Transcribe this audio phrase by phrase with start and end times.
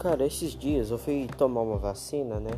[0.00, 2.52] Cara, esses dias eu fui tomar uma vacina, né?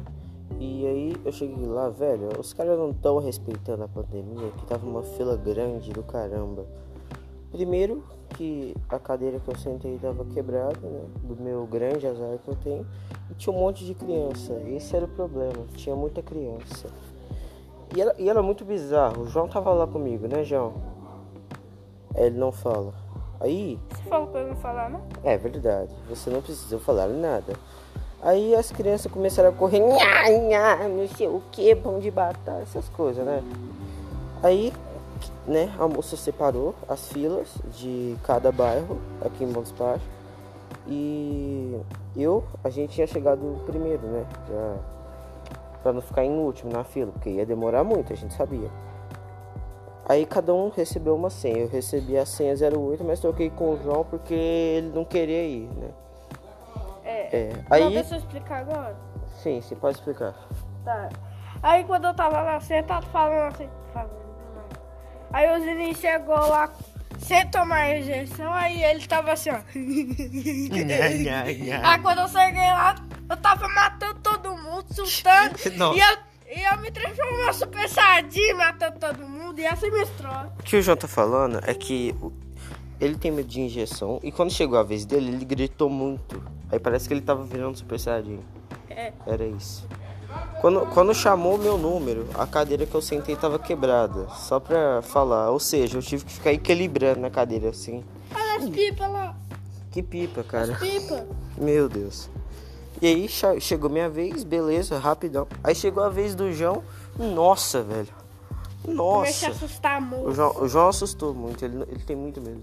[0.61, 4.87] E aí eu cheguei lá, velho, os caras não estão respeitando a pandemia, que tava
[4.87, 6.65] uma fila grande do caramba.
[7.51, 8.05] Primeiro
[8.37, 11.05] que a cadeira que eu sentei tava quebrada, né?
[11.25, 12.87] Do meu grande azar que eu tenho.
[13.29, 14.53] E tinha um monte de criança.
[14.69, 16.87] Esse era o problema, tinha muita criança.
[17.97, 19.23] E era, e era muito bizarro.
[19.23, 20.75] O João tava lá comigo, né, João?
[22.15, 22.95] Ele não fala.
[23.43, 23.77] Aí.
[23.91, 25.01] Você falou pra eu não falar, não?
[25.25, 27.55] É verdade, você não precisa falar nada.
[28.23, 32.61] Aí as crianças começaram a correr, nha, nha, não sei o que, pão de batata,
[32.63, 33.43] essas coisas, né?
[34.45, 34.73] Aí,
[35.45, 40.07] né, a moça separou as filas de cada bairro aqui em Montes Baixos.
[40.87, 41.77] E
[42.17, 44.25] eu, a gente tinha chegado primeiro, né?
[44.49, 44.75] Já,
[45.83, 48.71] pra não ficar em último na fila, porque ia demorar muito, a gente sabia.
[50.09, 51.59] Aí cada um recebeu uma senha.
[51.59, 55.69] Eu recebi a senha 08, mas troquei com o João porque ele não queria ir,
[55.77, 55.91] né?
[57.05, 57.37] É.
[57.37, 57.49] É.
[57.69, 57.95] Não, Aí.
[57.95, 58.97] deixa eu explicar agora.
[59.43, 60.35] Sim, você pode explicar.
[60.85, 61.09] Tá.
[61.63, 64.63] Aí quando eu tava lá sentado falando assim, falando, né?
[65.33, 66.73] aí o Zininho chegou lá
[67.19, 69.61] sem tomar a injeção, aí ele tava assim, ó.
[71.85, 72.97] aí quando eu cheguei lá,
[73.31, 74.87] eu tava matando todo mundo.
[75.77, 75.95] Não.
[75.95, 77.89] e, eu, e eu me transformei numa super
[78.57, 80.51] matando todo mundo, e assim história.
[80.59, 82.15] O que o João tá falando é que
[83.01, 86.43] ele tem medo de injeção e quando chegou a vez dele, ele gritou muito.
[86.71, 88.41] Aí parece que ele tava virando super saiyajin.
[88.89, 89.13] É.
[89.27, 89.87] Era isso.
[90.61, 94.29] Quando, quando chamou meu número, a cadeira que eu sentei tava quebrada.
[94.31, 95.51] Só pra falar.
[95.51, 98.05] Ou seja, eu tive que ficar equilibrando na cadeira assim.
[98.35, 99.37] Olha as pipas lá,
[99.91, 100.75] Que pipa, cara.
[100.77, 101.27] pipa.
[101.59, 102.31] Meu Deus.
[103.01, 103.29] E aí
[103.61, 105.47] chegou minha vez, beleza, rapidão.
[105.65, 106.83] Aí chegou a vez do João.
[107.19, 108.09] Nossa, velho.
[108.85, 109.65] Comecei a Nossa.
[109.65, 110.33] assustar O muito.
[110.35, 112.61] João, o João assustou muito, ele, ele tem muito medo.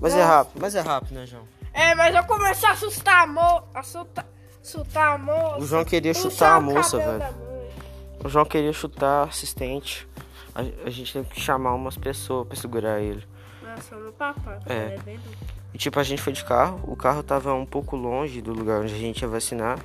[0.00, 0.28] Mas é Nossa.
[0.28, 1.42] rápido, mas é rápido, né, João?
[1.72, 4.26] É, mas eu comecei a assustar a moça, assustar,
[4.62, 5.58] assustar a moça.
[5.58, 7.34] O João queria chutar a o moça, velho.
[8.24, 10.06] O João queria chutar assistente.
[10.54, 13.24] A, a gente teve que chamar umas pessoas pra segurar ele.
[13.62, 14.98] Nossa, meu papai, É.
[15.72, 18.80] E tipo, a gente foi de carro, o carro tava um pouco longe do lugar
[18.80, 19.78] onde a gente ia vacinar.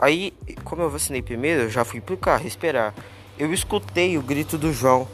[0.00, 0.32] Aí,
[0.64, 2.94] como eu vacinei primeiro, eu já fui pro carro esperar.
[3.38, 5.06] Eu escutei o grito do João.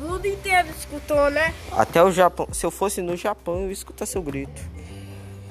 [0.00, 1.52] O mundo inteiro escutou, né?
[1.72, 2.46] Até o Japão.
[2.52, 4.62] Se eu fosse no Japão, eu escutar seu grito.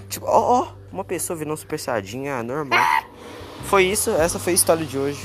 [0.08, 2.80] Tipo, ó, ó, uma pessoa virou um super ah, normal.
[3.66, 5.22] Foi isso, essa foi a história de hoje.